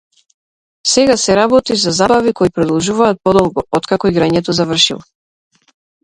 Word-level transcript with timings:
Сега 0.91 1.17
се 1.23 1.35
работи 1.39 1.75
за 1.75 1.91
забави 1.97 2.33
кои 2.39 2.49
продолжуваат 2.55 3.21
долго 3.35 3.65
откако 3.79 4.11
играњето 4.13 4.55
завршило. 4.61 5.05